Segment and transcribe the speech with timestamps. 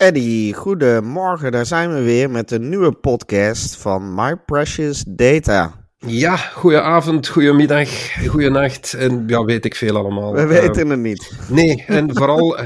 [0.00, 1.52] Eddie, goedemorgen.
[1.52, 5.86] Daar zijn we weer met een nieuwe podcast van My Precious Data.
[5.98, 7.88] Ja, goedenavond, goedemiddag,
[8.26, 10.32] goedenacht en ja, weet ik veel allemaal.
[10.32, 11.32] We weten het niet.
[11.48, 12.58] Nee, en vooral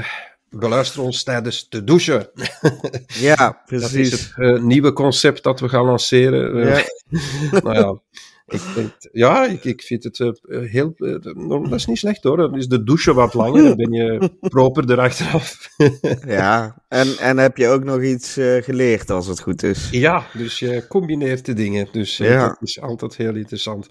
[0.49, 2.29] beluister ons tijdens de douchen.
[3.19, 3.91] Ja, precies.
[3.91, 6.67] Dat is het uh, nieuwe concept dat we gaan lanceren.
[6.67, 6.83] Ja.
[7.63, 7.99] nou ja,
[8.47, 10.31] ik, ja, ik, ik vind het uh,
[10.71, 10.93] heel...
[10.97, 11.21] uh,
[11.69, 12.37] dat is niet slecht hoor.
[12.37, 15.57] Dan is de douche wat langer, dan ben je proper erachteraf.
[16.27, 19.89] Ja, en, en heb je ook nog iets eh, geleerd als het goed is?
[19.91, 21.87] ja, dus je combineert de dingen.
[21.91, 22.47] Dus Ja.
[22.47, 23.89] dat is altijd heel interessant.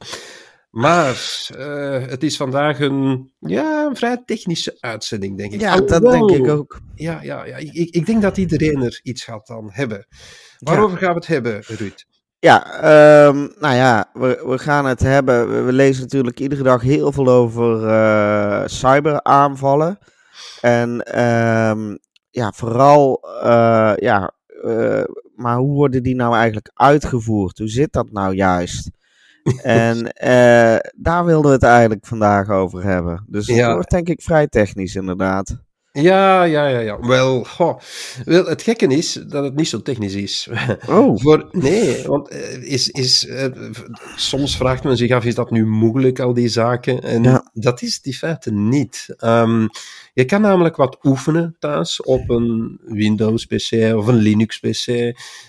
[0.71, 5.61] Maar uh, het is vandaag een, ja, een vrij technische uitzending, denk ik.
[5.61, 6.81] Ja, dat denk ik ook.
[6.95, 7.57] Ja, ja, ja.
[7.57, 10.07] Ik, ik- ik denk dat iedereen er iets gaat aan hebben.
[10.59, 12.05] Waarover gaan we het hebben, Ruud?
[12.45, 15.51] Ja, ehm, nou ja, we, we gaan het hebben.
[15.51, 19.99] We, we lezen natuurlijk iedere dag heel veel over eh, cyberaanvallen.
[20.61, 21.97] En ehm,
[22.31, 27.59] ja, vooral, eh, ja, eh, maar hoe worden die nou eigenlijk uitgevoerd?
[27.59, 28.91] Hoe zit dat nou juist?
[29.63, 30.15] En
[30.97, 33.25] daar wilden we het eigenlijk vandaag over hebben.
[33.29, 33.75] Dus het Ja.
[33.75, 35.64] wordt denk ik vrij technisch inderdaad.
[36.01, 36.99] Ja, ja, ja, ja.
[37.01, 37.79] Wel, goh.
[38.25, 40.49] Wel, het gekke is dat het niet zo technisch is.
[40.89, 43.47] Oh, Voor, nee, want eh, is, is, eh,
[44.17, 47.03] soms vraagt men zich af, is dat nu moeilijk, al die zaken?
[47.03, 47.51] En Ja.
[47.53, 49.07] dat is die feite niet.
[49.17, 49.67] Ehm,
[50.15, 54.87] je kan namelijk wat oefenen thuis op een Windows-PC of een Linux-PC.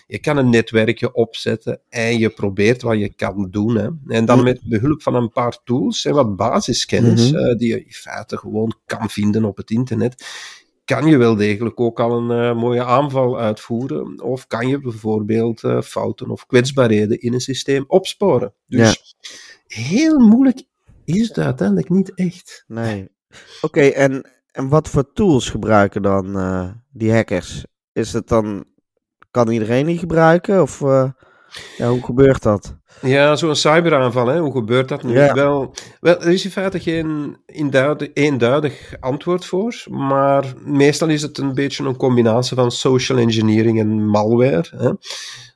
[0.07, 3.75] Je kan een netwerkje opzetten en je probeert wat je kan doen.
[3.75, 3.89] Hè.
[4.07, 4.45] En dan Mhm.
[4.45, 7.41] met behulp van een paar tools en wat basiskennis, Mhm.
[7.43, 10.25] eh, die je in feite gewoon kan vinden op het internet,
[10.85, 14.21] kan je wel degelijk ook al een eh, mooie aanval uitvoeren.
[14.21, 18.53] Of kan je bijvoorbeeld eh, fouten of kwetsbaarheden in een systeem opsporen.
[18.67, 19.15] Dus
[19.67, 20.63] heel moeilijk
[21.05, 22.63] is het uiteindelijk niet echt.
[22.67, 23.07] nee.
[23.61, 27.65] Oké, en, en wat voor tools gebruiken dan eh, die hackers?
[27.93, 28.65] Is het dan,
[29.31, 30.61] kan iedereen die gebruiken?
[30.61, 31.09] Of eh,
[31.77, 32.77] ja, hoe gebeurt dat?
[33.01, 34.39] Ja, zo'n cyberaanval, hè?
[34.39, 35.13] hoe gebeurt dat nu?
[35.13, 35.33] Ja.
[35.33, 41.37] Wel, wel, er is in feite geen eenduidig, eenduidig antwoord voor, maar meestal is het
[41.37, 44.65] een beetje een combinatie van social engineering en malware.
[44.77, 44.91] Hè?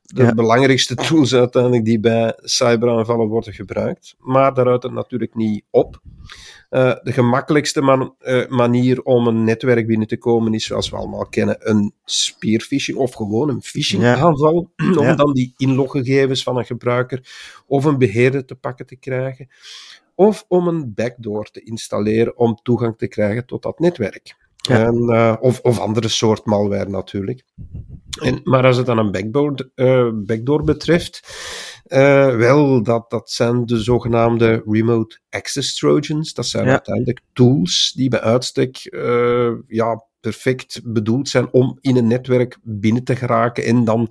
[0.02, 0.34] De Ja.
[0.34, 6.02] belangrijkste tools uiteindelijk die bij cyberaanvallen worden gebruikt, maar daar houdt het natuurlijk niet op.
[6.70, 10.96] Eh, de gemakkelijkste man- eh, manier om een netwerk binnen te komen is, zoals we
[10.96, 14.16] allemaal kennen, een spearphishing of gewoon een phishing Ja.
[14.16, 14.72] aanval.
[14.98, 15.16] om Ja.
[15.16, 17.22] dan die inloggegevens van een gebruiker
[17.68, 19.48] of een beheerder te pakken te krijgen.
[20.16, 24.36] Of om een backdoor te installeren om toegang te krijgen tot dat netwerk.
[24.56, 24.84] Ja.
[24.86, 27.44] En, eh, of, of andere soort malware natuurlijk.
[28.22, 29.56] En, maar als het dan een backdoor,
[30.26, 31.22] backdoor betreft,
[31.90, 36.34] eh, wel, dat, dat zijn de zogenaamde remote access trojans.
[36.34, 36.72] Dat zijn Ja.
[36.72, 43.04] uiteindelijk tools die bij uitstek eh, ja, perfect bedoeld zijn om in een netwerk binnen
[43.04, 44.10] te geraken en dan,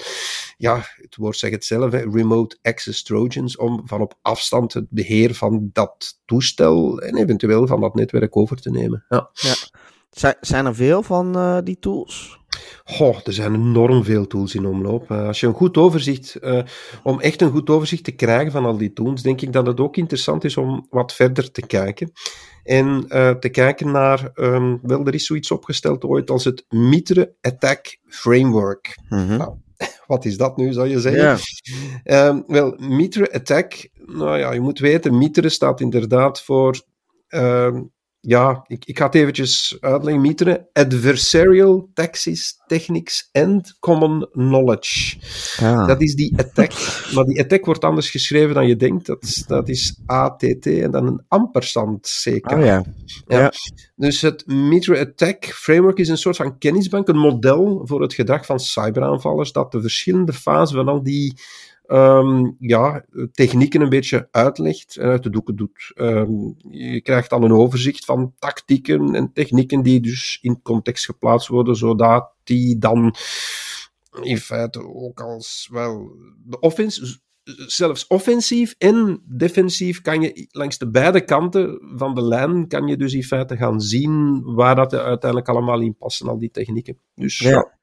[0.56, 4.86] ja, het woord zegt het zelf, hè, remote access trojans, om van op afstand het
[4.90, 9.04] beheer van dat toestel en eventueel van dat netwerk over te nemen.
[9.08, 9.30] Ja.
[10.10, 12.37] Zijn, zijn er veel van eh, die tools?
[12.84, 15.10] Goh, er zijn enorm veel tools in omloop.
[15.10, 16.62] Eh, als je een goed overzicht, eh,
[17.02, 19.80] om echt een goed overzicht te krijgen van al die tools, denk ik dat het
[19.80, 22.12] ook interessant is om wat verder te kijken.
[22.64, 27.34] En eh, te kijken naar, ehm, wel, er is zoiets opgesteld ooit als het Mitre
[27.40, 28.98] Attack Framework.
[29.08, 29.36] Mhm.
[29.36, 29.54] Nou,
[30.06, 31.38] Wat is dat nu, zou je zeggen?
[32.04, 36.82] Ehm, wel, Mitre Attack, nou ja, je moet weten, Mitre staat inderdaad voor,
[37.28, 37.82] ehm,
[38.20, 40.22] ja, ik, ik ga het eventjes uitleggen.
[40.22, 45.16] Mitre, Adversarial Taxis Techniques and Common Knowledge.
[45.60, 45.86] Ah.
[45.86, 46.72] Dat is die attack,
[47.14, 49.06] maar die attack wordt anders geschreven dan je denkt.
[49.06, 52.50] Dat, is- dat is ATT en dan een ampersand CK.
[52.50, 52.84] Oh ja.
[53.26, 53.52] Ja.
[53.96, 58.46] Dus het Mitre Attack Framework is een soort van kennisbank, een model voor het gedrag
[58.46, 61.40] van cyberaanvallers, dat de verschillende fasen van al die
[61.88, 65.92] ehm, ja, technieken een beetje uitlegt en uit de doeken doet.
[65.94, 66.32] Ehm,
[66.70, 71.76] je krijgt dan een overzicht van tactieken en technieken die dus in context geplaatst worden,
[71.76, 73.14] zodat die dan
[74.22, 76.12] in feite ook als wel
[76.44, 77.18] de offense
[77.56, 82.96] zelfs offensief en defensief kan je langs de beide kanten van de lijn kan je
[82.96, 86.98] dus in feite gaan zien waar dat er uiteindelijk allemaal in passen, al die technieken.
[87.14, 87.50] Dus Ja.
[87.50, 87.77] ja.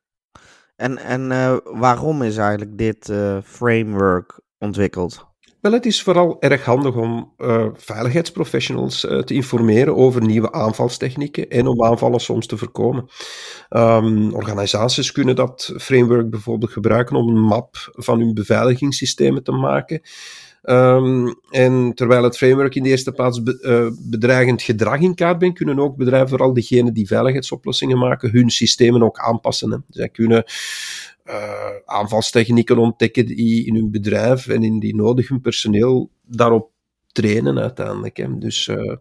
[0.75, 5.25] En, en eh, waarom is eigenlijk dit eh, framework ontwikkeld?
[5.61, 11.67] Wel, het is vooral erg handig om uh, veiligheidsprofessionals te informeren over nieuwe aanvalstechnieken en
[11.67, 13.07] om aanvallen soms te voorkomen.
[13.69, 20.01] Um, organisaties kunnen dat framework bijvoorbeeld gebruiken om een map van hun beveiligingssystemen te maken.
[20.69, 25.37] Um, en terwijl het framework in de eerste plaats be, uh, bedreigend gedrag in kaart
[25.37, 29.71] brengt, kunnen ook bedrijven, vooral diegenen die veiligheidsoplossingen maken, hun systemen ook aanpassen.
[29.71, 29.77] Hè.
[29.89, 30.43] Zij kunnen
[31.25, 36.71] uh, aanvalstechnieken ontdekken die in hun bedrijf en in die nodig hun personeel daarop
[37.11, 38.17] trainen uiteindelijk.
[38.17, 38.37] Hè.
[38.37, 38.95] Dus, uh,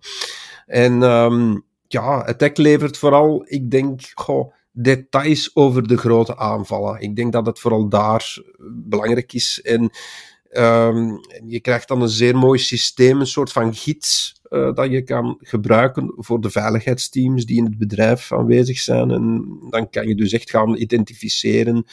[0.66, 4.00] en um, ja, Attack levert vooral, ik denk,
[4.72, 7.00] details over de grote aanvallen.
[7.00, 8.38] Ik denk dat het vooral daar
[8.70, 9.60] belangrijk is.
[9.62, 9.90] En
[10.58, 15.02] Um, je krijgt dan een zeer mooi systeem, een soort van gids uh, dat je
[15.02, 19.10] kan gebruiken voor de veiligheidsteams die in het bedrijf aanwezig zijn.
[19.10, 21.86] En dan kan je dus echt gaan identificeren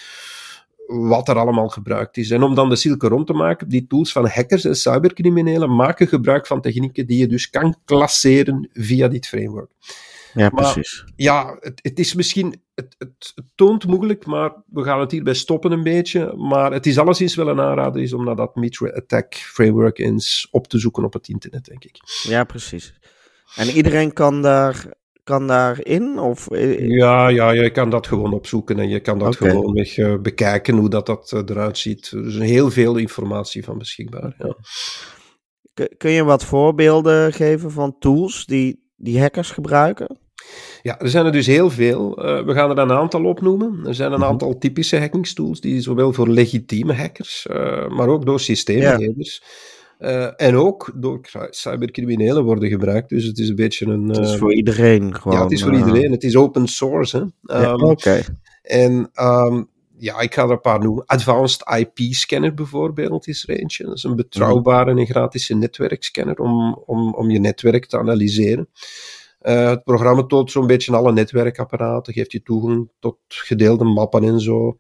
[0.88, 2.30] wat er allemaal gebruikt is.
[2.30, 6.08] En om dan de cirkel rond te maken, die tools van hackers en cybercriminelen maken
[6.08, 9.72] gebruik van technieken die je dus kan klasseren via dit framework.
[10.34, 11.04] Ja, precies.
[11.16, 15.34] ja, het, het, is misschien, het, het, het, toont moeilijk, maar we gaan het hierbij
[15.34, 16.34] stoppen een beetje.
[16.36, 20.48] Maar het is alleszins wel een aanrader is om naar dat Mitre Attack Framework eens
[20.52, 21.98] op te zoeken op het internet, denk ik.
[22.24, 22.94] Ja, precies.
[23.56, 24.86] En iedereen kan daar,
[25.24, 26.20] kan daarin?
[26.20, 26.48] Of...
[26.80, 29.50] Ja, ja, je kan dat gewoon opzoeken en je kan dat okay.
[29.50, 32.12] gewoon weg, uh, bekijken hoe dat, dat uh, eruit ziet.
[32.12, 34.36] Er is heel veel informatie van beschikbaar.
[34.38, 34.56] Ja.
[35.98, 40.21] Kun je wat voorbeelden geven van tools die, die hackers gebruiken?
[40.82, 42.26] Ja, er zijn er dus heel veel.
[42.26, 43.80] Uh, we gaan er een aantal opnoemen.
[43.86, 48.40] Er zijn een aantal typische hackingstools die zowel voor legitieme hackers, uh, maar ook door
[48.40, 49.44] systeembeheerders
[50.00, 50.10] ja.
[50.10, 53.10] uh, en ook door cybercriminelen worden gebruikt.
[53.10, 54.08] Dus het is een beetje een...
[54.08, 55.38] het is voor iedereen gewoon.
[55.38, 56.12] Ja, het is voor iedereen.
[56.12, 57.18] Het is open source.
[57.18, 57.22] Hè.
[57.58, 57.86] Um, ja, Oké.
[57.86, 58.26] Okay.
[58.62, 59.70] En um,
[60.02, 61.06] ja, ik ga er een paar noemen.
[61.06, 63.86] Advanced IP Scanner bijvoorbeeld is er eentje.
[63.86, 68.70] Dat is een betrouwbare en gratis netwerkscanner om, om, om je netwerk te analyseren.
[69.42, 74.40] Uh, het programma toont zo'n beetje alle netwerkapparaten, geeft je toegang tot gedeelde mappen en
[74.40, 74.78] zo.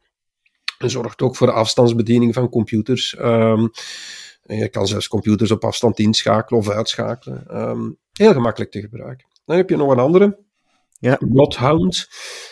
[0.77, 3.15] En zorgt ook voor afstandsbediening van computers.
[3.19, 3.69] Um,
[4.41, 7.59] je kan zelfs computers op afstand inschakelen of uitschakelen.
[7.69, 9.27] Um, heel gemakkelijk te gebruiken.
[9.45, 10.39] Dan heb je nog een andere.
[11.01, 11.18] Ja.
[11.19, 12.09] Bloodhound.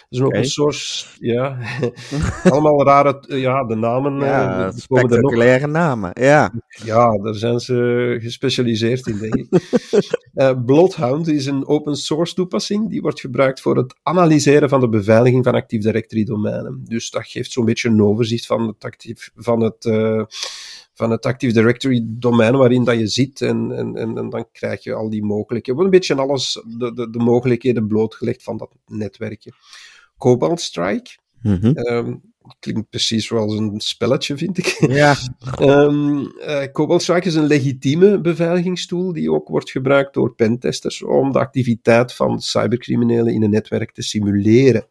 [0.09, 0.39] Dat is okay.
[0.39, 1.57] een source, ja.
[2.43, 4.19] Allemaal rare, ja, de namen.
[4.19, 6.53] Ja, uh, spectaculaire namen, ja.
[6.83, 9.47] Ja, daar zijn ze gespecialiseerd in, denk ik.
[10.33, 14.89] uh, Bloodhound is een open source toepassing, die wordt gebruikt voor het analyseren van de
[14.89, 16.81] beveiliging van Active Directory domeinen.
[16.83, 20.23] Dus dat geeft zo'n beetje een overzicht van het, actief, van het uh,
[20.99, 23.41] van het Active Directory domein waarin dat je zit.
[23.41, 25.83] En, en, en, en dan krijg je al die mogelijkheden.
[25.83, 29.51] Een beetje alles, de, de, de mogelijkheden blootgelegd van dat netwerkje.
[30.17, 31.17] Cobalt Strike.
[31.41, 31.77] Mm -hmm.
[31.77, 32.21] um,
[32.59, 34.85] klinkt precies zoals een spelletje, vind ik.
[34.87, 35.15] Ja.
[35.59, 41.31] um, uh, Cobalt Strike is een legitieme beveiligingstool die ook wordt gebruikt door pentesters om
[41.31, 44.85] de activiteit van cybercriminelen in een netwerk te simuleren.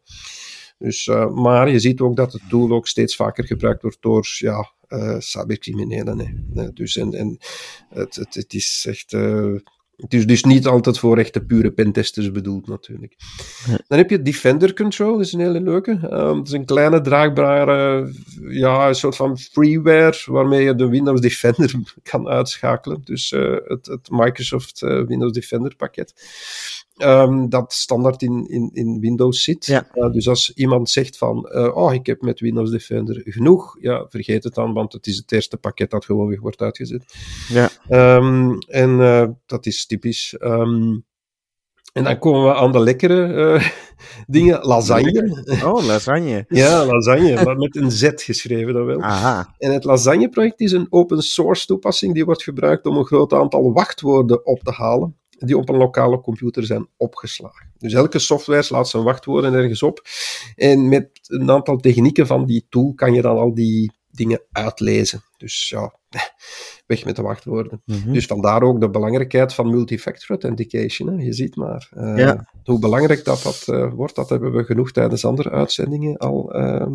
[0.77, 4.27] Dus, uh, maar je ziet ook dat het tool ook steeds vaker gebruikt wordt door
[4.37, 6.19] ja, uh, cybercriminelen.
[6.53, 6.73] Hè.
[6.73, 7.37] Dus en, en
[7.89, 9.13] het, het, het is echt.
[9.13, 9.55] Uh,
[9.99, 13.15] het is dus niet altijd voor echte pure pentesters bedoeld, natuurlijk.
[13.87, 15.91] Dan heb je Defender Control, dat is een hele leuke.
[15.91, 18.11] Um, het is een kleine draagbare,
[18.49, 21.71] ja, een soort van freeware waarmee je de Windows Defender
[22.11, 23.01] kan uitschakelen.
[23.03, 26.13] Dus uh, het, het, Microsoft uh, Windows Defender pakket.
[27.01, 29.65] Um, dat standaard in, in, in Windows zit.
[29.65, 29.87] Ja.
[29.93, 34.05] Uh, dus als iemand zegt van, uh, oh, ik heb met Windows Defender genoeg, ja,
[34.09, 37.15] vergeet het dan, want het is het eerste pakket dat gewoon weer wordt uitgezet.
[37.49, 37.69] Ja.
[38.17, 40.35] Um, en uh, dat is typisch.
[40.39, 41.05] Um,
[41.93, 43.61] en dan komen we aan de lekkere
[44.27, 44.59] dingen.
[44.61, 45.43] Lasagne.
[45.63, 46.45] Oh, lasagne.
[46.63, 49.01] ja, lasagne, maar met een Z geschreven dan wel.
[49.01, 49.55] Aha.
[49.57, 53.73] En het lasagne-project is een open source toepassing die wordt gebruikt om een groot aantal
[53.73, 57.71] wachtwoorden op te halen die op een lokale computer zijn opgeslagen.
[57.77, 60.01] Dus elke software slaat zijn wachtwoorden ergens op.
[60.55, 65.23] En met een aantal technieken van die tool kan je dan al die dingen uitlezen.
[65.37, 65.93] Dus ja,
[66.87, 67.81] weg met de wachtwoorden.
[67.85, 67.97] Mhm.
[67.97, 68.13] Mm -hmm.
[68.13, 71.07] Dus vandaar ook de belangrijkheid van multifactor authentication.
[71.09, 71.23] Hè.
[71.23, 72.49] Je ziet maar uh, ja.
[72.63, 74.15] hoe belangrijk dat, dat uh, wordt.
[74.15, 76.87] Dat hebben we genoeg tijdens andere uitzendingen al uh,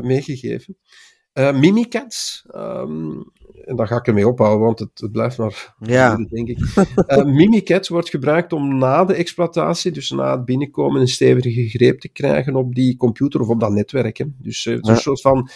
[0.00, 0.76] meegegeven.
[1.34, 3.24] Mimikatz, um,
[3.64, 6.16] en daar ga ik ermee ophouden, want het, het blijft maar ja.
[6.16, 6.58] denk ik.
[7.06, 12.00] Uh, Mimikatz wordt gebruikt om na de exploitatie, dus na het binnenkomen, een stevige greep
[12.00, 14.18] te krijgen op die computer of op dat netwerk.
[14.18, 14.24] Hè.
[14.38, 14.90] Dus uh, ja.
[14.90, 15.50] een soort van,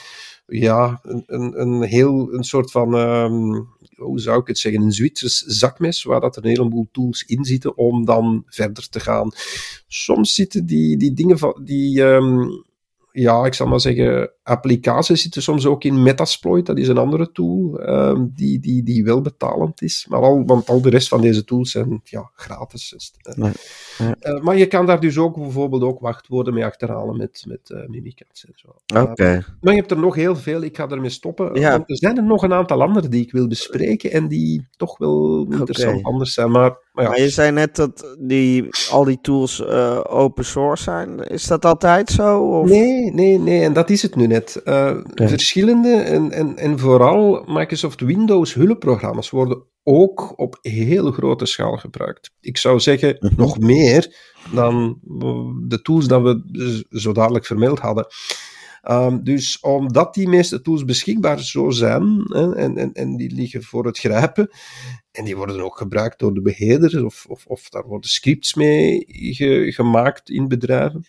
[0.46, 4.92] ja, een, een, een heel, een soort van, um, hoe zou ik het zeggen, een
[4.92, 9.30] Zwitsers zakmes, waar dat er een heleboel tools in zitten om dan verder te gaan.
[9.86, 12.02] Soms zitten die, die dingen van, die...
[12.02, 12.64] Um,
[13.18, 16.66] ja, ik zal maar zeggen, applicaties zitten soms ook in Metasploit.
[16.66, 20.06] Dat is een andere tool ehm, die, die, die wel betalend is.
[20.08, 22.88] Maar al, want al de rest van deze tools zijn ja, gratis.
[22.88, 23.52] Dus, eh, Nee,
[24.20, 27.86] eh, maar je kan daar dus ook bijvoorbeeld ook wachtwoorden mee achterhalen met, met eh
[27.86, 29.00] Mimikatz en zo.
[29.00, 29.44] Oké.
[29.60, 30.62] Maar je hebt er nog heel veel.
[30.62, 31.60] Ik ga ermee stoppen.
[31.60, 31.70] Ja.
[31.70, 34.98] Want er zijn er nog een aantal andere die ik wil bespreken en die toch
[34.98, 36.50] wel interessant anders zijn.
[36.50, 39.64] Maar, maar ja, Maar je zei net dat die, al die tools
[40.06, 41.18] open source zijn.
[41.18, 42.40] Is dat altijd zo?
[42.40, 42.68] Of?
[42.68, 44.56] Nee, nee, nee, en dat is het nu net.
[44.64, 51.76] Eh, Verschillende en, en, en vooral Microsoft Windows hulpprogramma's worden ook op heel grote schaal
[51.76, 52.30] gebruikt.
[52.40, 53.34] Ik zou zeggen Mhm.
[53.36, 54.14] nog meer
[54.54, 54.98] dan
[55.68, 58.06] de tools dat we zo dadelijk vermeld hadden.
[58.82, 63.62] Ehm, dus omdat die meeste tools beschikbaar zo zijn hè, en, en, en die liggen
[63.62, 64.50] voor het grijpen,
[65.10, 69.04] en die worden ook gebruikt door de beheerders of, of, of daar worden scripts mee
[69.08, 71.04] ge- gemaakt in bedrijven.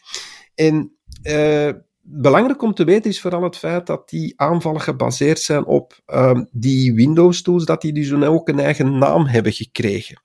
[0.55, 1.69] En eh,
[2.09, 6.45] belangrijk om te weten is vooral het feit dat die aanvallen gebaseerd zijn op ehm,
[6.51, 10.23] die Windows-tools, dat die dus ook een eigen naam hebben gekregen.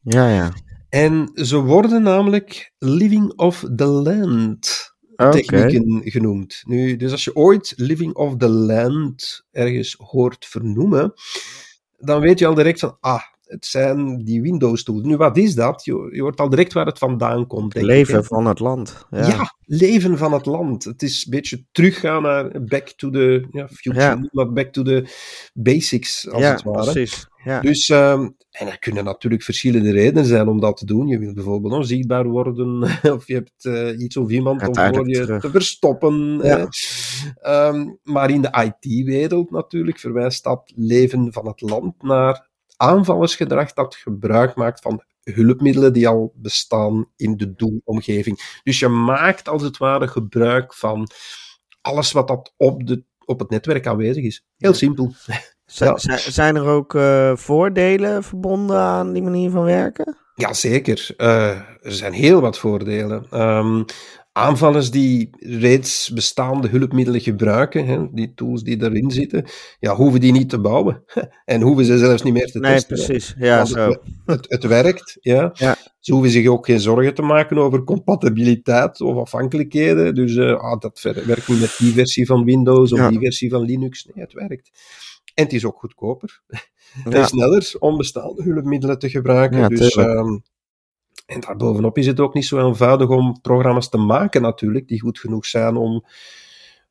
[0.00, 0.52] Ja, ja.
[0.88, 6.62] En ze worden namelijk Living of the Land technieken genoemd.
[6.64, 11.12] Nu, dus als je ooit Living of the Land ergens hoort vernoemen,
[11.96, 15.02] dan weet je al direct van, ah, het zijn die Windows-tools.
[15.02, 15.84] Nu, wat is dat?
[15.84, 17.72] Je, je hoort al direct waar het vandaan komt.
[17.72, 19.06] denk Leven van het land.
[19.10, 19.26] Ja.
[19.26, 19.54] Ja.
[19.64, 20.84] leven van het land.
[20.84, 24.46] Het is een beetje teruggaan naar back to the ja, future, Ja.
[24.46, 25.08] back to the
[25.54, 26.92] basics, als ja, het ware.
[26.92, 27.26] precies.
[27.44, 27.60] Ja.
[27.60, 31.06] Dus, ehm, en er kunnen natuurlijk verschillende redenen zijn om dat te doen.
[31.06, 32.82] Je wilt bijvoorbeeld onzichtbaar worden,
[33.16, 35.40] of je hebt eh, iets of iemand om voor je terug.
[35.40, 36.40] te verstoppen.
[37.40, 42.47] Ehm, maar in de IT-wereld natuurlijk verwijst dat leven van het land naar
[42.78, 48.60] aanvallersgedrag dat gebruik maakt van hulpmiddelen die al bestaan in de doelomgeving.
[48.62, 51.08] Dus je maakt als het ware gebruik van
[51.80, 54.44] alles wat dat op, de, op het netwerk aanwezig is.
[54.56, 55.14] Heel simpel.
[55.64, 55.96] Ja.
[56.16, 60.16] Zijn er ook eh, voordelen verbonden aan die manier van werken?
[60.34, 63.40] Jazeker, uh, er zijn heel wat voordelen.
[63.40, 63.84] Um,
[64.38, 69.44] aanvallers die reeds bestaande hulpmiddelen gebruiken, hè, die tools die erin zitten,
[69.80, 71.02] ja, hoeven die niet te bouwen.
[71.44, 72.96] En hoeven ze zelfs niet meer te Nee, testen.
[72.96, 73.34] precies.
[73.38, 73.88] Ja, zo.
[73.88, 75.50] Het, het, het werkt, ja.
[75.54, 75.76] Ja.
[76.00, 80.14] Ze hoeven zich ook geen zorgen te maken over compatibiliteit of afhankelijkheden.
[80.14, 83.08] Dus uh, ah, dat werkt niet met die versie van Windows of Ja.
[83.08, 84.04] die versie van Linux.
[84.14, 84.70] Nee, het werkt.
[85.34, 86.40] En het is ook goedkoper
[87.04, 87.10] Ja.
[87.10, 89.58] en sneller om bestaande hulpmiddelen te gebruiken.
[89.58, 89.96] Ja, dus.
[91.28, 95.18] En daarbovenop is het ook niet zo eenvoudig om programma's te maken, natuurlijk, die goed
[95.18, 96.04] genoeg zijn om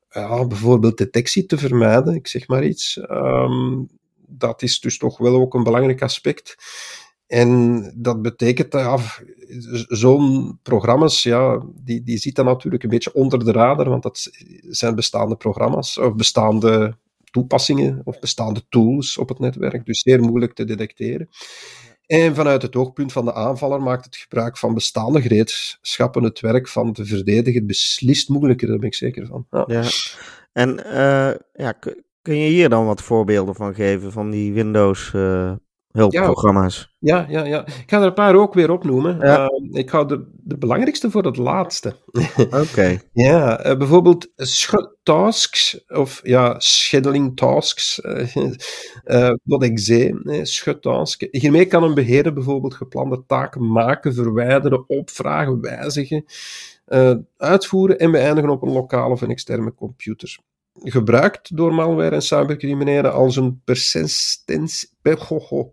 [0.10, 3.00] ja, bijvoorbeeld detectie te vermijden, ik zeg maar iets.
[3.00, 3.84] Ehm,
[4.28, 6.56] dat is dus toch wel ook een belangrijk aspect.
[7.28, 8.98] En dat betekent, ja,
[9.88, 14.30] zo'n programma's, ja, die, die zitten natuurlijk een beetje onder de radar, want dat
[14.70, 16.98] zijn bestaande programma's, of bestaande
[17.32, 21.30] toepassingen, of bestaande tools op het netwerk, dus zeer moeilijk te detecteren.
[22.08, 26.68] En vanuit het oogpunt van de aanvaller maakt het gebruik van bestaande gereedschappen het werk
[26.68, 29.48] van de verdediger beslist moeilijker, daar ben ik zeker van.
[29.68, 29.84] Ja.
[30.54, 31.72] En eh, ja,
[32.22, 35.54] kun je hier dan wat voorbeelden van geven van die Windows eh,
[35.98, 36.96] hulpprogramma's?
[37.00, 37.66] Ja, ja, ja.
[37.66, 39.20] Ik ga er een paar ook weer opnoemen.
[39.20, 39.42] Ja.
[39.42, 41.96] Uh, ik hou de, de belangrijkste voor het laatste.
[42.64, 43.00] Oké.
[43.14, 44.28] ja, uh, bijvoorbeeld
[45.04, 51.28] tasks, of ja, scheduling tasks, uh, wat ik zei, schuttasks.
[51.32, 56.26] Hiermee kan een beheerder bijvoorbeeld geplande taken maken, verwijderen, opvragen, wijzigen,
[57.38, 60.38] uitvoeren en beëindigen op een lokale of een externe computer
[60.84, 64.90] gebruikt door malware en cybercriminelen als een persistentie,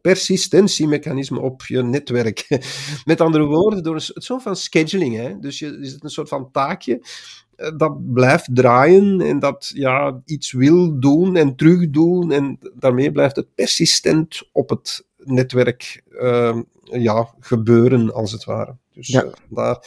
[0.01, 2.47] persistentiemechanisme op je netwerk.
[3.05, 5.17] Met andere woorden, door een soort van scheduling.
[5.17, 5.39] Hè?
[5.39, 7.01] Dus je is het een soort van taakje
[7.57, 13.55] dat blijft draaien en dat ja, iets wil doen en terugdoen en daarmee blijft het
[13.55, 18.77] persistent op het netwerk uh, ja, gebeuren, als het ware.
[18.93, 19.25] Dus ja.
[19.25, 19.85] uh, daar...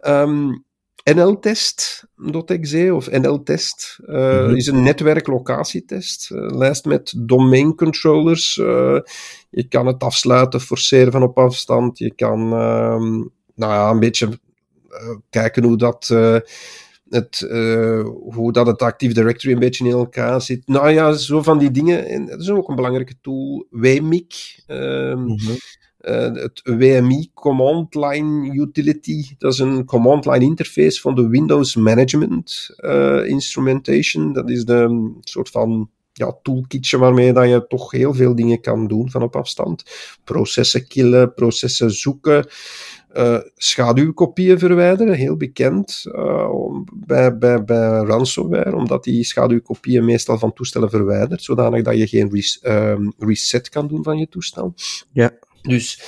[0.00, 0.64] Um,
[1.04, 4.56] NL-test.exe of NL-test uh, mm -hmm.
[4.56, 6.30] is een netwerklocatietest.
[6.30, 8.56] Uh, lijst met domain controllers.
[8.56, 8.98] Uh,
[9.50, 11.98] je kan het afsluiten, forceren van op afstand.
[11.98, 14.38] Je kan nou ja, een beetje
[15.30, 16.08] kijken hoe dat,
[17.08, 17.46] het,
[18.10, 20.66] hoe dat het Active Directory een beetje in elkaar zit.
[20.66, 22.06] Nou ja, zo van die dingen.
[22.06, 23.66] En dat is ook een belangrijke tool.
[23.70, 24.62] WMIC.
[24.66, 25.56] Mm -hmm.
[26.02, 31.76] Uh, het WMI Command Line Utility, dat is een command line interface van de Windows
[31.76, 34.32] Management uh, Instrumentation.
[34.32, 38.86] Dat is de um, soort van ja, toolkitje waarmee je toch heel veel dingen kan
[38.86, 39.84] doen van op afstand.
[40.24, 42.46] Processen killen, processen zoeken,
[43.16, 46.04] uh, schaduwkopieën verwijderen, heel bekend
[46.94, 47.58] bij, bij,
[48.04, 53.88] ransomware, omdat die schaduwkopieën meestal van toestellen verwijdert, zodanig dat je geen uh, reset kan
[53.88, 54.74] doen van je toestel.
[55.12, 55.32] Ja.
[55.62, 56.02] Dus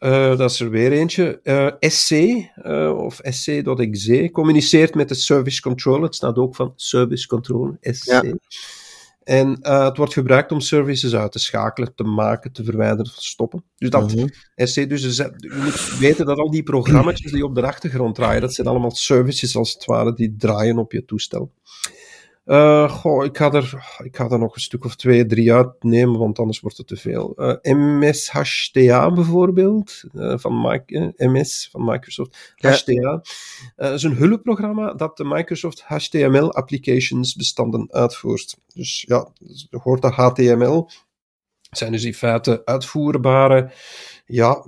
[0.00, 1.40] uh, dat is er weer eentje.
[1.42, 6.02] Uh, SC, uh, of SC.exe, communiceert met de service control.
[6.02, 8.04] Het staat ook van service control, SC.
[8.04, 8.22] Ja.
[9.24, 13.64] En het wordt gebruikt om services uit te schakelen, te maken, te verwijderen, te stoppen.
[13.76, 14.26] Dus dat Mhm.
[14.56, 18.54] SC, dus je moet weten dat al die programma's die op de achtergrond draaien, dat
[18.54, 21.52] zijn allemaal services als het ware, die draaien op je toestel.
[22.44, 26.18] Uh, goh, ik ga, er, ik ga er nog een stuk of twee, drie uitnemen,
[26.18, 27.34] want anders wordt het te veel.
[27.36, 32.54] Uh, MSHTA bijvoorbeeld, uh, van Mike, MS van Microsoft.
[32.56, 32.70] Ja.
[32.70, 33.22] HTA
[33.94, 38.56] is een hulpprogramma dat de Microsoft HTML applications bestanden uitvoert.
[38.74, 39.28] Dus ja,
[39.70, 40.88] er hoort daar HTML.
[41.70, 43.70] zijn dus in feite uitvoerbare,
[44.26, 44.64] ja,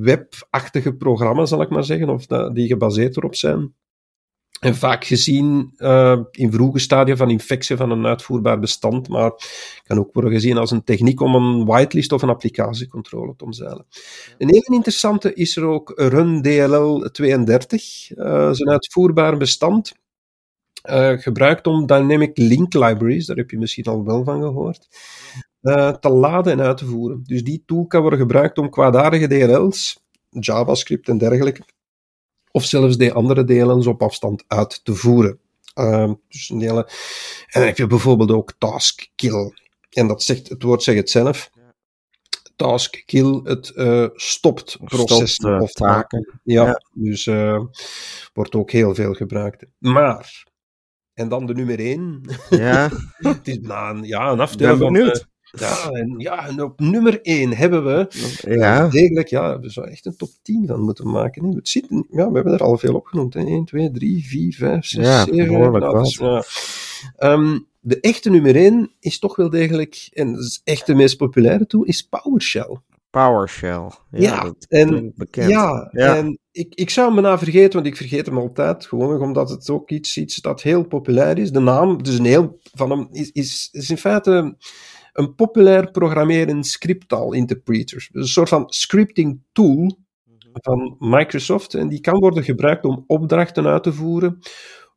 [0.00, 3.74] webachtige programma's, zal ik maar zeggen, of die gebaseerd erop zijn.
[4.62, 9.32] En vaak gezien uh, in vroege stadia van infectie van een uitvoerbaar bestand, maar
[9.84, 13.86] kan ook worden gezien als een techniek om een whitelist of een applicatiecontrole te omzeilen.
[14.38, 19.92] Een hele interessante is er ook Run DLL 32, uh, is een uitvoerbaar bestand.
[20.90, 24.88] Uh, gebruikt om dynamic link libraries, daar heb je misschien al wel van gehoord,
[25.62, 27.22] uh, te laden en uit te voeren.
[27.24, 31.62] Dus die tool kan worden gebruikt om kwaadaardige DLL's, JavaScript en dergelijke,
[32.52, 35.38] of zelfs de andere delen op afstand uit te voeren.
[35.74, 36.84] Uh, dus een hele...
[37.46, 39.52] En dan heb je bijvoorbeeld ook task kill.
[39.90, 41.50] En dat zegt, het woord zegt het zelf.
[42.56, 46.40] Task kill, het uh, stopt proces Stopt, uh, of taken.
[46.42, 46.82] Ja, Ja.
[46.92, 47.60] dus uh,
[48.32, 49.64] wordt ook heel veel gebruikt.
[49.78, 50.46] Maar,
[51.14, 52.20] en dan de nummer 1.
[52.50, 55.30] Ja, het is na een, ja, een aftel ben benieuwd.
[55.52, 58.06] Ja, en, ja, en op nummer 1 hebben we
[58.56, 61.44] Ja, Degelijk, ja, we zouden echt een top 10 van moeten maken.
[61.44, 61.54] hè.
[61.54, 63.34] Het zit, ja, we hebben er al veel opgenoemd.
[63.34, 63.40] Hè.
[63.40, 65.46] 1, 2, 3, 4, 5, 6, Ja, 7.
[65.46, 66.42] behoorlijk dat is, ja.
[67.16, 71.16] Ehm, de echte nummer 1 is toch wel degelijk, en dat is echt de meest
[71.16, 72.78] populaire toe, is PowerShell.
[73.10, 73.90] PowerShell.
[74.10, 75.50] Ja, Ja, dat en- bekend.
[75.50, 76.16] Ja, Ja.
[76.16, 78.86] en ik, ik zou hem bijna vergeten, want ik vergeet hem altijd.
[78.86, 81.52] Gewoon omdat het ook iets iets dat heel populair is.
[81.52, 84.56] De naam, dus een heel van hem, is, is, is in feite
[85.12, 88.08] een populair programmeren scripttaal interpreter.
[88.12, 89.98] Dus een soort van scripting tool
[90.52, 91.74] van Microsoft.
[91.74, 94.38] En die kan worden gebruikt om opdrachten uit te voeren,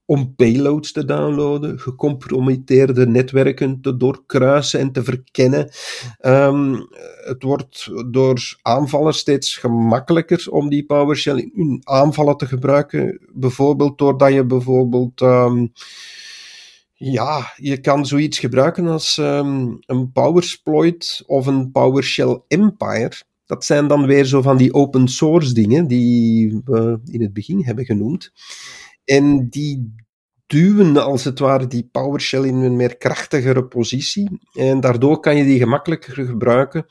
[0.05, 5.69] om payloads te downloaden, gecompromitteerde netwerken te doorkruisen en te verkennen.
[6.19, 6.75] Ehm,
[7.23, 13.19] het wordt door aanvallers steeds gemakkelijker om die PowerShell in aanvallen te gebruiken.
[13.33, 15.21] Bijvoorbeeld doordat je bijvoorbeeld.
[15.21, 15.65] ehm,
[16.97, 23.11] ja, je kan zoiets gebruiken als ehm, een PowerSploit of een PowerShell Empire.
[23.45, 27.63] Dat zijn dan weer zo van die open source dingen die we in het begin
[27.63, 28.31] hebben genoemd.
[29.03, 29.93] En die
[30.47, 34.39] duwen als het ware die PowerShell in een meer krachtigere positie.
[34.53, 36.85] En daardoor kan je die gemakkelijker gebruiken.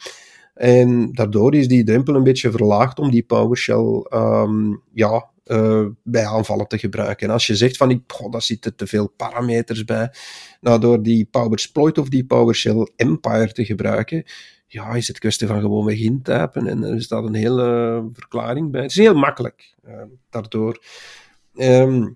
[0.54, 6.26] En daardoor is die drempel een beetje verlaagd om die PowerShell ehm, ja, eh, bij
[6.26, 7.26] aanvallen te gebruiken.
[7.26, 10.12] En als je zegt van, ik, goh, daar zitten te veel parameters bij,
[10.60, 14.24] nou, door die PowerSploit of die PowerShell Empire te gebruiken,
[14.66, 18.82] ja, is het kwestie van gewoon weg intypen en er staat een hele verklaring bij.
[18.82, 20.82] Het is heel makkelijk, eh, daardoor.
[21.56, 22.08] Ehm,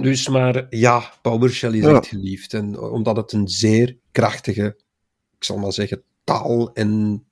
[0.00, 1.96] dus, maar ja, PowerShell is Ja.
[1.96, 2.54] echt geliefd.
[2.54, 4.76] En omdat het een zeer krachtige,
[5.38, 7.22] ik zal maar zeggen, taal en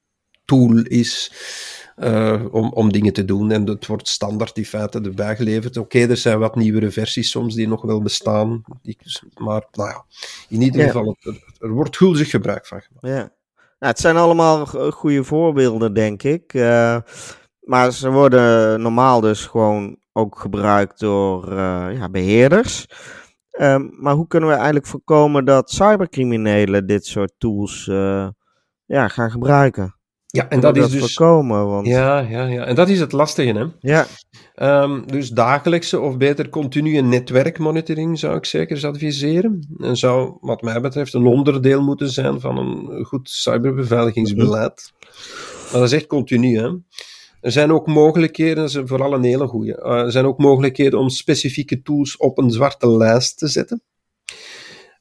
[0.44, 1.32] tool is
[1.96, 3.50] eh, om, om dingen te doen.
[3.50, 5.76] En het wordt standaard in feite erbij geleverd.
[5.76, 8.62] Oké, er zijn wat nieuwere versies soms die nog wel bestaan.
[9.36, 10.04] Maar nou ja,
[10.48, 10.86] in ieder Ja.
[10.86, 13.06] geval, er, er wordt gulzig gebruik van gemaakt.
[13.06, 13.34] Ja.
[13.78, 16.54] Nou, het zijn allemaal go- goede voorbeelden, denk ik.
[16.54, 16.96] Eh,
[17.60, 22.86] maar ze worden normaal dus gewoon ook gebruikt door eh, ja, beheerders.
[23.50, 27.84] Ehm, maar hoe kunnen we eigenlijk voorkomen dat cybercriminelen dit soort tools
[28.84, 29.95] ja, gaan gebruiken?
[30.36, 31.14] Ja, en dat is dus...
[31.14, 32.64] voorkomen, want Ja, ja, ja.
[32.64, 33.90] En dat is het lastige, hè.
[33.90, 34.06] ja,
[34.56, 39.76] Ehm, dus dagelijkse of beter continue netwerkmonitoring zou ik zeker adviseren.
[39.78, 44.92] En zou, wat mij betreft, een onderdeel moeten zijn van een goed cyberbeveiligingsbeleid.
[45.62, 46.58] Maar dat is echt continu.
[46.58, 46.68] Hè?
[47.40, 49.74] Er zijn ook mogelijkheden, dat is vooral een hele goede.
[49.82, 53.82] er zijn ook mogelijkheden om specifieke tools op een zwarte lijst te zetten.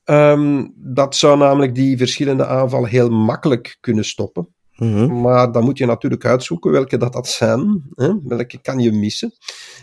[0.04, 4.55] Ehm, dat zou namelijk die verschillende aanvallen heel makkelijk kunnen stoppen.
[4.76, 7.84] Mhm, Maar dan moet je natuurlijk uitzoeken welke dat, dat zijn.
[7.96, 8.14] Hè?
[8.24, 9.34] Welke kan je missen.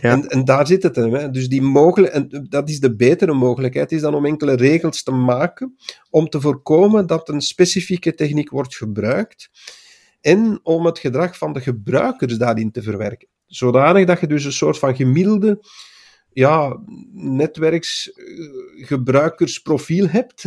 [0.01, 0.11] Ja.
[0.11, 0.95] En, en daar zit het.
[0.95, 1.29] Hè?
[1.29, 5.11] Dus die mogelijk, en dat is de betere mogelijkheid, is dan om enkele regels te
[5.11, 5.75] maken
[6.09, 9.49] om te voorkomen dat een specifieke techniek wordt gebruikt
[10.21, 13.27] en om het gedrag van de gebruikers daarin te verwerken.
[13.45, 15.59] zodanig dat je dus een soort van gemiddelde
[16.33, 16.79] ja,
[17.13, 20.43] netwerksgebruikersprofiel hebt.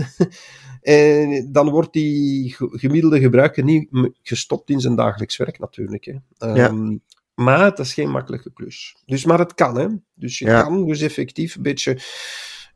[0.86, 3.88] En dan wordt die gemiddelde gebruiker niet
[4.22, 6.04] gestopt in zijn dagelijks werk natuurlijk.
[6.38, 6.64] Hè.
[6.64, 7.02] Um,
[7.34, 8.96] Maar het is geen makkelijke klus.
[9.06, 9.86] Dus, maar het kan, hè.
[10.14, 11.98] Dus je kan dus effectief een beetje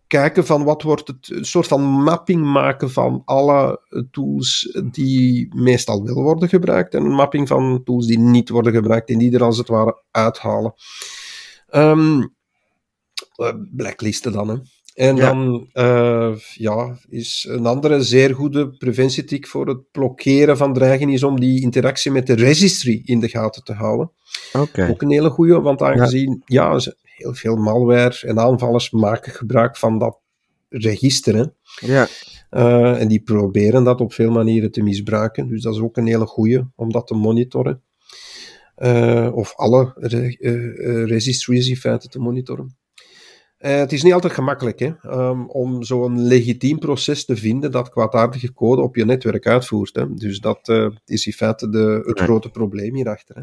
[0.07, 6.05] kijken van wat wordt het, een soort van mapping maken van alle tools die meestal
[6.05, 9.43] wel worden gebruikt en een mapping van tools die niet worden gebruikt en die er
[9.43, 10.75] als het ware uithalen.
[11.75, 12.35] Um,
[13.71, 14.57] blacklisten dan, hè.
[14.95, 21.15] En dan uh, ja, is een andere zeer goede preventietrik voor het blokkeren van dreigingen
[21.15, 24.11] is om die interactie met de registry in de gaten te houden.
[24.53, 24.91] Okay.
[24.91, 26.73] Ook een hele goede, want aangezien ja.
[26.73, 30.19] ja heel veel malware en aanvallers maken gebruik van dat
[30.69, 31.35] register.
[31.35, 31.45] Hè.
[31.87, 32.09] Ja.
[32.51, 35.49] Uh, en die proberen dat op veel manieren te misbruiken.
[35.49, 37.83] Dus dat is ook een hele goede om dat te monitoren.
[38.79, 42.79] Uh, of alle re registries in feite te monitoren.
[43.61, 47.89] Uh, het is niet altijd gemakkelijk hè, um, om zo'n legitiem proces te vinden dat
[47.89, 49.95] kwaadaardige code op je netwerk uitvoert.
[49.95, 50.15] Hè.
[50.15, 53.37] Dus dat uh, is in feite de, het grote probleem hierachter.
[53.37, 53.43] Hè.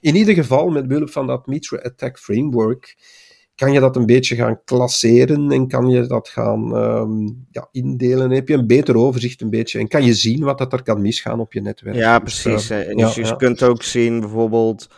[0.00, 2.96] In ieder geval, met behulp van dat Mitra Attack Framework,
[3.54, 8.18] kan je dat een beetje gaan klasseren en kan je dat gaan um, ja, indelen.
[8.18, 10.82] Dan heb je een beter overzicht een beetje en kan je zien wat dat er
[10.82, 11.96] kan misgaan op je netwerk.
[11.96, 12.70] Ja, dus, precies.
[12.70, 13.34] Uh, en dus ja, je ja.
[13.36, 14.88] kunt ook zien bijvoorbeeld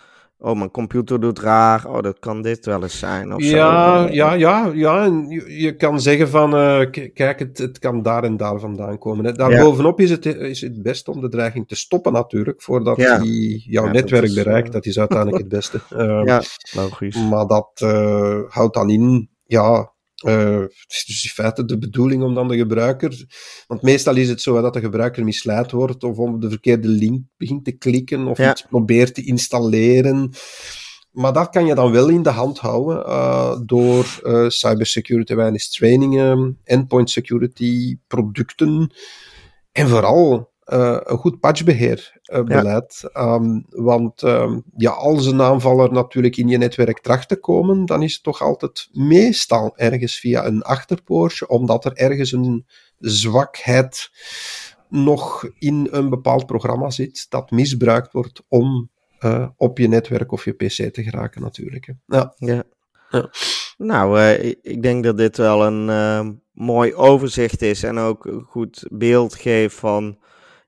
[0.43, 3.35] oh, mijn computer doet raar, oh, dat kan dit wel eens zijn.
[3.35, 4.13] Of ja, zo.
[4.13, 5.05] ja, ja, ja.
[5.05, 8.99] En je, je kan zeggen van, uh, kijk, het, het kan daar en daar vandaan
[8.99, 9.35] komen.
[9.35, 10.05] Daarbovenop ja.
[10.05, 13.19] is, het, is het best om de dreiging te stoppen natuurlijk, voordat ja.
[13.19, 14.67] die jouw ja, netwerk dat is, bereikt.
[14.67, 14.73] Uh...
[14.73, 15.81] Dat is uiteindelijk het beste.
[15.93, 17.29] Uh, ja, logisch.
[17.29, 19.93] Maar dat eh, houdt dan in, ja,
[20.23, 23.27] uh, het is dus in feite de bedoeling om dan de gebruiker.
[23.67, 27.23] Want meestal is het zo dat de gebruiker misleid wordt of om de verkeerde link
[27.37, 28.51] begint te klikken of ja.
[28.51, 30.31] iets probeert te installeren.
[31.11, 35.69] Maar dat kan je dan wel in de hand houden uh, door uh, cybersecurity awareness
[35.69, 38.93] trainingen, endpoint security producten
[39.73, 43.03] en vooral uh, een goed patchbeheerbeleid.
[43.03, 43.35] Uh, ja.
[43.35, 48.03] um, want um, ja, als een aanvaller natuurlijk in je netwerk tracht te komen, dan
[48.03, 52.67] is het toch altijd meestal ergens via een achterpoortje, omdat er ergens een
[52.99, 54.11] zwakheid
[54.89, 60.45] nog in een bepaald programma zit dat misbruikt wordt om uh, op je netwerk of
[60.45, 61.87] je pc te geraken natuurlijk.
[61.87, 62.17] Hè.
[62.17, 62.35] Ja.
[62.37, 62.63] ja.
[63.11, 63.31] ja.
[63.77, 68.43] Nou, uh, ik denk dat dit wel een uh, mooi overzicht is en ook een
[68.43, 70.19] goed beeld geeft van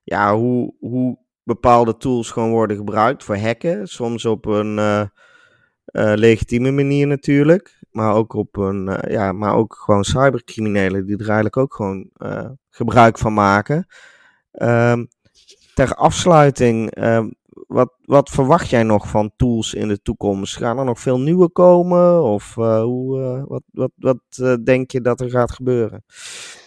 [0.05, 3.87] ja, hoe, hoe bepaalde tools gewoon worden gebruikt voor hacken.
[3.87, 7.83] Soms op een uh, uh, legitieme manier natuurlijk.
[7.91, 12.09] Maar ook op een, uh, ja, maar ook gewoon cybercriminelen die er eigenlijk ook gewoon
[12.69, 13.87] gebruik van maken.
[14.51, 15.07] Um,
[15.73, 17.35] ter afsluiting, um,
[17.67, 20.57] wat, wat verwacht jij nog van tools in de toekomst?
[20.57, 22.23] Gaan er nog veel nieuwe komen?
[22.23, 24.19] Of hoe, wat, wat, wat
[24.65, 26.03] denk je dat er gaat gebeuren?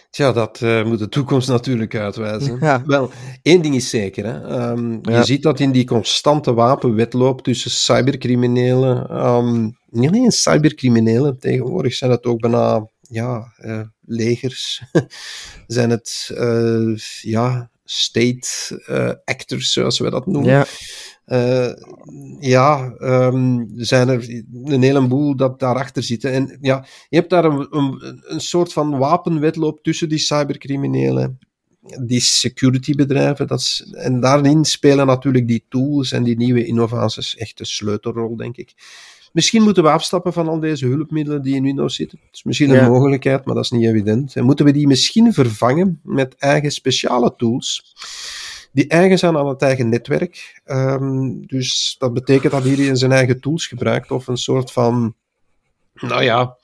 [0.09, 2.57] Tja, dat uh, moet de toekomst natuurlijk uitwijzen.
[2.59, 2.83] Ja.
[2.85, 4.25] Wel, één ding is zeker.
[4.25, 4.69] Hè.
[4.69, 5.17] Um, ja.
[5.17, 9.25] Je ziet dat in die constante wapenwetloop tussen cybercriminelen.
[9.25, 14.81] Um, niet alleen cybercriminelen, tegenwoordig zijn het ook bijna ja, uh, legers.
[15.67, 20.51] zijn het uh, ja, state actors, zoals we dat noemen.
[20.51, 20.65] Ja.
[21.31, 21.71] Uh,
[22.39, 26.31] ja, um, zijn er een heleboel dat daarachter zitten.
[26.31, 31.39] En ja, je hebt daar een, een, een soort van wapenwetloop tussen die cybercriminelen,
[32.05, 33.47] die securitybedrijven.
[33.47, 38.35] Dat is, en daarin spelen natuurlijk die tools en die nieuwe innovaties echt een sleutelrol,
[38.35, 38.73] denk ik.
[39.33, 42.19] Misschien moeten we afstappen van al deze hulpmiddelen die in Windows zitten.
[42.21, 42.83] Dat is misschien ja.
[42.83, 44.35] een mogelijkheid, maar dat is niet evident.
[44.35, 47.95] En moeten we die misschien vervangen met eigen speciale tools
[48.71, 50.61] die eigen zijn aan het eigen netwerk.
[50.65, 55.15] Um, dus dat betekent dat iedereen zijn eigen tools gebruikt of een soort van,
[55.93, 56.55] nou ja,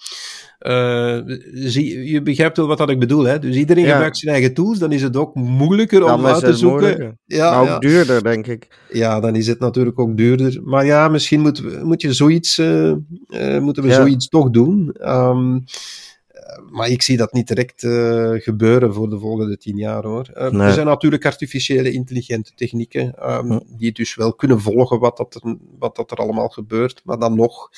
[0.59, 1.21] uh,
[1.53, 3.23] zie, je begrijpt wel wat dat ik bedoel.
[3.23, 3.39] Hè?
[3.39, 3.91] Dus iedereen ja.
[3.91, 7.19] gebruikt zijn eigen tools, dan is het ook moeilijker om uit te zoeken.
[7.25, 7.79] Ja, maar ook ja.
[7.79, 8.67] duurder, denk ik.
[8.89, 10.61] Ja, dan is het natuurlijk ook duurder.
[10.63, 12.93] Maar ja, misschien moet, moet je zoiets, uh,
[13.29, 14.95] uh, moeten we zoiets toch doen.
[15.01, 15.63] Um,
[16.69, 20.29] maar ik zie dat niet direct uh, gebeuren voor de volgende tien jaar hoor.
[20.33, 20.67] Uh, nee.
[20.67, 25.57] Er zijn natuurlijk artificiële intelligente technieken um, die dus wel kunnen volgen wat, dat er,
[25.79, 27.69] wat dat er allemaal gebeurt, maar dan nog.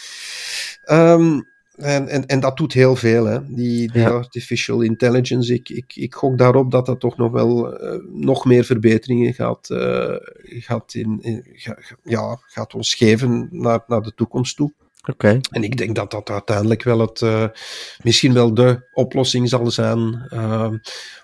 [0.92, 3.54] Um, en, en, en dat doet heel veel, hè.
[3.54, 4.10] Die, die ja.
[4.10, 5.54] artificial intelligence.
[5.54, 9.68] Ik, ik, ik gok daarop dat dat toch nog wel uh, nog meer verbeteringen gaat,
[10.44, 14.74] gaat, in, in, ga, ja, gaat ons geven naar, naar de toekomst toe.
[15.12, 15.39] Oké.
[15.52, 17.48] En ik denk dat dat uiteindelijk wel het, uh,
[18.04, 20.70] misschien wel de oplossing zal zijn uh,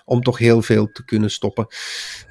[0.04, 1.66] om toch heel veel te kunnen stoppen.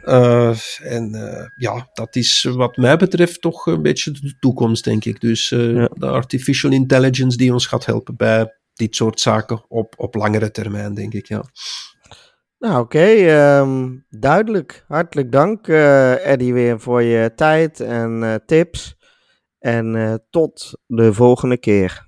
[0.03, 1.11] Uh, en
[1.55, 5.21] ja, dat is wat mij betreft toch een beetje de toekomst, denk ik.
[5.21, 5.89] Dus ja.
[5.93, 10.93] de artificial intelligence die ons gaat helpen bij dit soort zaken op, op langere termijn,
[10.93, 11.43] denk ik, ja.
[12.59, 12.97] Nou, oké.
[12.97, 14.83] Okay, um, duidelijk.
[14.87, 18.95] Hartelijk dank, Eddie, weer voor je tijd en tips.
[19.63, 22.05] En uh, tot de volgende keer.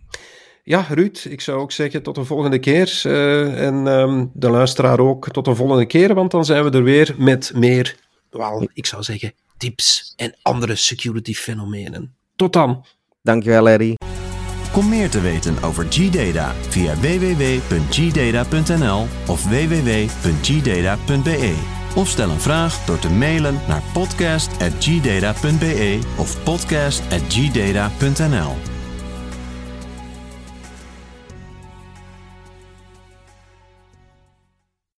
[0.63, 3.01] Ja, Ruud, ik zou ook zeggen tot de volgende keer.
[3.05, 6.83] Uh, en um, de luisteraar ook tot de volgende keer, want dan zijn we er
[6.83, 7.95] weer met meer,
[8.29, 12.15] wel, ik zou zeggen, tips en andere security fenomenen.
[12.35, 12.85] Tot dan.
[13.21, 13.95] Dankjewel, Eddie.
[14.71, 18.27] Kom meer te weten over G-Data via www.gdata.nl
[19.27, 20.23] of www.gdata.be.
[21.95, 28.74] Of stel een vraag door te mailen naar podcast.gdata.be of podcast.gdata.nl.